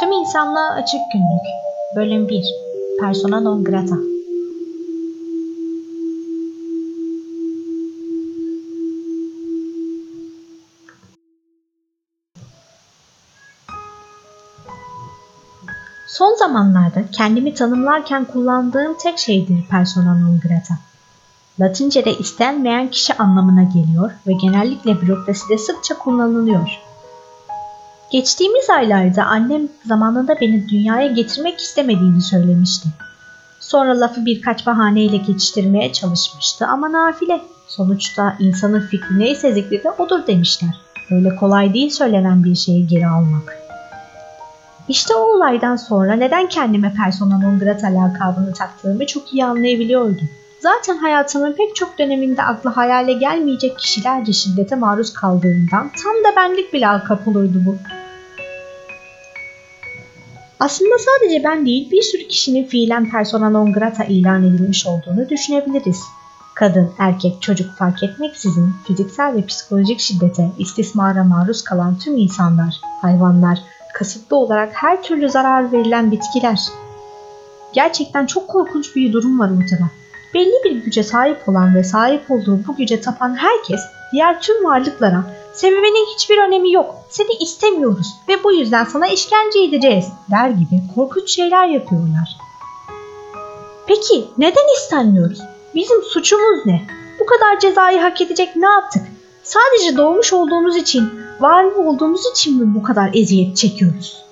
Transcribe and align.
Tüm 0.00 0.12
insanlığa 0.12 0.70
açık 0.70 1.00
günlük. 1.12 1.44
Bölüm 1.96 2.28
1. 2.28 2.44
Persona 3.00 3.40
non 3.40 3.64
grata. 3.64 3.96
Son 16.08 16.34
zamanlarda 16.38 17.02
kendimi 17.12 17.54
tanımlarken 17.54 18.24
kullandığım 18.24 18.96
tek 18.98 19.18
şeydir 19.18 19.68
persona 19.70 20.14
non 20.14 20.40
grata. 20.40 20.74
Latince'de 21.60 22.18
istenmeyen 22.18 22.90
kişi 22.90 23.14
anlamına 23.14 23.62
geliyor 23.62 24.10
ve 24.26 24.32
genellikle 24.32 25.00
bürokraside 25.00 25.58
sıkça 25.58 25.98
kullanılıyor. 25.98 26.87
Geçtiğimiz 28.10 28.70
aylarda 28.70 29.24
annem 29.24 29.68
zamanında 29.84 30.40
beni 30.40 30.68
dünyaya 30.68 31.06
getirmek 31.06 31.60
istemediğini 31.60 32.22
söylemişti. 32.22 32.88
Sonra 33.60 34.00
lafı 34.00 34.26
birkaç 34.26 34.66
bahaneyle 34.66 35.16
geçiştirmeye 35.16 35.92
çalışmıştı 35.92 36.66
ama 36.66 36.92
nafile. 36.92 37.40
Sonuçta 37.66 38.36
insanın 38.40 38.80
fikri 38.80 39.18
neyse 39.18 39.52
zikri 39.52 39.84
de 39.84 39.90
odur 39.90 40.26
demişler. 40.26 40.70
Öyle 41.10 41.36
kolay 41.36 41.74
değil 41.74 41.90
söylenen 41.90 42.44
bir 42.44 42.54
şeyi 42.54 42.86
geri 42.86 43.06
almak. 43.06 43.58
İşte 44.88 45.14
o 45.14 45.36
olaydan 45.36 45.76
sonra 45.76 46.12
neden 46.12 46.48
kendime 46.48 46.94
persona 46.94 47.38
non 47.38 47.58
grata 47.58 47.86
lakabını 47.86 48.52
taktığımı 48.52 49.06
çok 49.06 49.32
iyi 49.32 49.44
anlayabiliyordum. 49.44 50.28
Zaten 50.60 50.96
hayatımın 50.96 51.52
pek 51.52 51.76
çok 51.76 51.98
döneminde 51.98 52.42
aklı 52.42 52.70
hayale 52.70 53.12
gelmeyecek 53.12 53.78
kişilerce 53.78 54.32
şiddete 54.32 54.76
maruz 54.76 55.12
kaldığından 55.12 55.90
tam 56.02 56.14
da 56.14 56.36
benlik 56.36 56.72
bir 56.72 56.80
lakap 56.80 57.28
olurdu 57.28 57.62
bu. 57.66 57.76
Aslında 60.60 60.94
sadece 60.98 61.44
ben 61.44 61.66
değil 61.66 61.90
bir 61.90 62.02
sürü 62.02 62.28
kişinin 62.28 62.64
fiilen 62.64 63.10
persona 63.10 63.50
non 63.50 63.72
grata 63.72 64.04
ilan 64.04 64.44
edilmiş 64.44 64.86
olduğunu 64.86 65.28
düşünebiliriz. 65.28 66.00
Kadın, 66.54 66.90
erkek, 66.98 67.42
çocuk 67.42 67.76
fark 67.76 68.02
etmeksizin 68.02 68.70
fiziksel 68.86 69.34
ve 69.34 69.46
psikolojik 69.46 70.00
şiddete, 70.00 70.50
istismara 70.58 71.24
maruz 71.24 71.64
kalan 71.64 71.98
tüm 71.98 72.16
insanlar, 72.16 72.80
hayvanlar, 73.02 73.58
kasıtlı 73.94 74.36
olarak 74.36 74.72
her 74.74 75.02
türlü 75.02 75.28
zarar 75.28 75.72
verilen 75.72 76.12
bitkiler. 76.12 76.58
Gerçekten 77.72 78.26
çok 78.26 78.48
korkunç 78.48 78.96
bir 78.96 79.12
durum 79.12 79.40
var 79.40 79.50
ortada. 79.50 79.90
Belli 80.34 80.64
bir 80.64 80.84
güce 80.84 81.02
sahip 81.02 81.48
olan 81.48 81.74
ve 81.74 81.84
sahip 81.84 82.30
olduğu 82.30 82.66
bu 82.66 82.76
güce 82.76 83.00
tapan 83.00 83.34
herkes 83.34 83.80
diğer 84.12 84.40
tüm 84.40 84.64
varlıklara 84.64 85.24
sebebinin 85.60 86.14
hiçbir 86.14 86.38
önemi 86.38 86.72
yok, 86.72 86.94
seni 87.08 87.32
istemiyoruz 87.40 88.06
ve 88.28 88.44
bu 88.44 88.52
yüzden 88.52 88.84
sana 88.84 89.06
işkence 89.06 89.62
edeceğiz 89.62 90.06
der 90.30 90.50
gibi 90.50 90.82
korkunç 90.94 91.30
şeyler 91.30 91.68
yapıyorlar. 91.68 92.36
Peki 93.86 94.28
neden 94.38 94.74
istenmiyoruz? 94.76 95.40
Bizim 95.74 96.02
suçumuz 96.02 96.66
ne? 96.66 96.86
Bu 97.20 97.26
kadar 97.26 97.60
cezayı 97.60 98.00
hak 98.00 98.20
edecek 98.20 98.56
ne 98.56 98.66
yaptık? 98.66 99.02
Sadece 99.42 99.96
doğmuş 99.96 100.32
olduğumuz 100.32 100.76
için, 100.76 101.10
var 101.40 101.64
mı 101.64 101.88
olduğumuz 101.88 102.20
için 102.32 102.56
mi 102.56 102.74
bu 102.74 102.82
kadar 102.82 103.10
eziyet 103.14 103.56
çekiyoruz? 103.56 104.24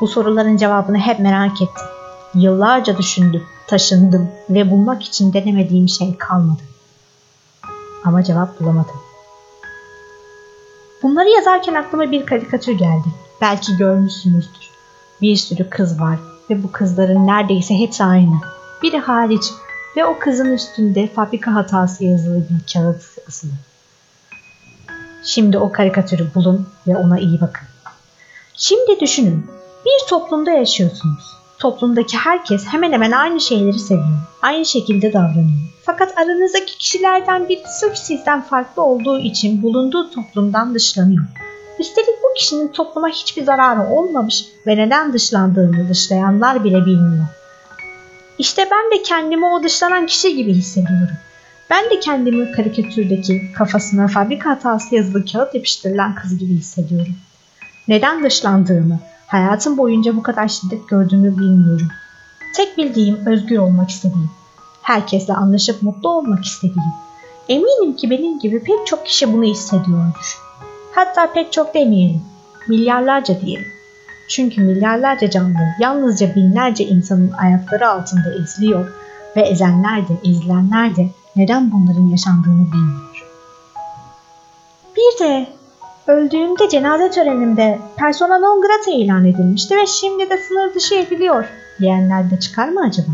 Bu 0.00 0.08
soruların 0.08 0.56
cevabını 0.56 0.98
hep 0.98 1.18
merak 1.18 1.62
ettim. 1.62 1.86
Yıllarca 2.34 2.98
düşündüm, 2.98 3.42
taşındım 3.66 4.30
ve 4.50 4.70
bulmak 4.70 5.02
için 5.02 5.32
denemediğim 5.32 5.88
şey 5.88 6.16
kalmadı. 6.16 6.62
Ama 8.04 8.24
cevap 8.24 8.60
bulamadım. 8.60 9.09
Bunları 11.02 11.28
yazarken 11.28 11.74
aklıma 11.74 12.10
bir 12.10 12.26
karikatür 12.26 12.72
geldi. 12.72 13.08
Belki 13.40 13.76
görmüşsünüzdür. 13.76 14.70
Bir 15.22 15.36
sürü 15.36 15.70
kız 15.70 16.00
var 16.00 16.18
ve 16.50 16.62
bu 16.62 16.72
kızların 16.72 17.26
neredeyse 17.26 17.74
hepsi 17.78 18.04
aynı. 18.04 18.34
Biri 18.82 18.98
hariç 18.98 19.44
ve 19.96 20.04
o 20.04 20.18
kızın 20.18 20.52
üstünde 20.52 21.06
fabrika 21.06 21.54
hatası 21.54 22.04
yazılı 22.04 22.36
bir 22.36 22.72
kağıt 22.72 23.02
asılı. 23.28 23.50
Şimdi 25.24 25.58
o 25.58 25.72
karikatürü 25.72 26.34
bulun 26.34 26.68
ve 26.86 26.96
ona 26.96 27.18
iyi 27.18 27.40
bakın. 27.40 27.68
Şimdi 28.54 29.00
düşünün. 29.00 29.46
Bir 29.84 30.08
toplumda 30.08 30.50
yaşıyorsunuz. 30.50 31.39
Toplumdaki 31.60 32.16
herkes 32.16 32.66
hemen 32.66 32.92
hemen 32.92 33.12
aynı 33.12 33.40
şeyleri 33.40 33.78
seviyor. 33.78 34.18
Aynı 34.42 34.64
şekilde 34.64 35.12
davranıyor. 35.12 35.70
Fakat 35.82 36.18
aranızdaki 36.18 36.78
kişilerden 36.78 37.48
biri 37.48 37.62
sırf 37.80 37.98
sizden 37.98 38.42
farklı 38.42 38.82
olduğu 38.82 39.20
için 39.20 39.62
bulunduğu 39.62 40.10
toplumdan 40.10 40.74
dışlanıyor. 40.74 41.24
Üstelik 41.78 42.22
bu 42.22 42.34
kişinin 42.36 42.68
topluma 42.68 43.08
hiçbir 43.08 43.44
zararı 43.44 43.88
olmamış 43.88 44.44
ve 44.66 44.76
neden 44.76 45.12
dışlandığını 45.12 45.88
dışlayanlar 45.88 46.64
bile 46.64 46.86
bilmiyor. 46.86 47.26
İşte 48.38 48.68
ben 48.70 48.98
de 48.98 49.02
kendimi 49.02 49.46
o 49.46 49.62
dışlanan 49.62 50.06
kişi 50.06 50.36
gibi 50.36 50.54
hissediyorum. 50.54 51.16
Ben 51.70 51.90
de 51.90 52.00
kendimi 52.00 52.52
karikatürdeki 52.52 53.52
kafasına 53.58 54.08
fabrika 54.08 54.50
hatası 54.50 54.94
yazılı 54.94 55.24
kağıt 55.24 55.54
yapıştırılan 55.54 56.14
kız 56.14 56.38
gibi 56.38 56.52
hissediyorum. 56.52 57.16
Neden 57.88 58.24
dışlandığımı, 58.24 59.00
hayatım 59.30 59.76
boyunca 59.76 60.16
bu 60.16 60.22
kadar 60.22 60.48
şiddet 60.48 60.88
gördüğümü 60.88 61.38
bilmiyorum. 61.38 61.88
Tek 62.56 62.78
bildiğim 62.78 63.26
özgür 63.26 63.58
olmak 63.58 63.90
istediğim. 63.90 64.30
Herkesle 64.82 65.34
anlaşıp 65.34 65.82
mutlu 65.82 66.08
olmak 66.08 66.44
istediğim. 66.44 66.92
Eminim 67.48 67.96
ki 67.96 68.10
benim 68.10 68.38
gibi 68.38 68.62
pek 68.62 68.86
çok 68.86 69.06
kişi 69.06 69.32
bunu 69.32 69.44
hissediyordur. 69.44 70.38
Hatta 70.94 71.32
pek 71.32 71.52
çok 71.52 71.74
demeyelim. 71.74 72.22
Milyarlarca 72.68 73.40
diyelim. 73.40 73.66
Çünkü 74.28 74.60
milyarlarca 74.60 75.30
canlı 75.30 75.74
yalnızca 75.80 76.34
binlerce 76.34 76.84
insanın 76.84 77.32
ayakları 77.32 77.88
altında 77.88 78.34
eziliyor 78.42 78.92
ve 79.36 79.40
ezenler 79.40 80.08
de 80.08 80.12
ezilenler 80.24 80.96
de 80.96 81.08
neden 81.36 81.72
bunların 81.72 82.08
yaşandığını 82.08 82.72
bilmiyor. 82.72 83.26
Bir 84.96 85.24
de 85.24 85.59
öldüğümde 86.06 86.68
cenaze 86.68 87.10
törenimde 87.10 87.78
persona 87.96 88.38
non 88.38 88.60
grata 88.60 88.90
ilan 88.90 89.24
edilmişti 89.24 89.76
ve 89.76 89.86
şimdi 89.86 90.30
de 90.30 90.36
sınır 90.36 90.74
dışı 90.74 90.94
ediliyor 90.94 91.44
diyenler 91.80 92.30
de 92.30 92.40
çıkar 92.40 92.68
mı 92.68 92.80
acaba? 92.86 93.10